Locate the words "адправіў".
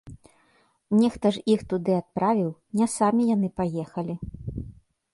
2.01-2.51